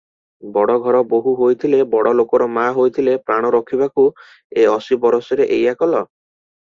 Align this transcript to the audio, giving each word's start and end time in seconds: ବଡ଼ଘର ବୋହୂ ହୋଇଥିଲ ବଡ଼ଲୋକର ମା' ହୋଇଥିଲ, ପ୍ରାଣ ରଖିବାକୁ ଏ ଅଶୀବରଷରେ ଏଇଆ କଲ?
ବଡ଼ଘର 0.53 1.01
ବୋହୂ 1.11 1.33
ହୋଇଥିଲ 1.41 1.81
ବଡ଼ଲୋକର 1.91 2.47
ମା' 2.55 2.65
ହୋଇଥିଲ, 2.77 3.13
ପ୍ରାଣ 3.29 3.53
ରଖିବାକୁ 3.57 4.07
ଏ 4.63 4.67
ଅଶୀବରଷରେ 4.75 5.49
ଏଇଆ 5.59 5.77
କଲ? 5.83 6.03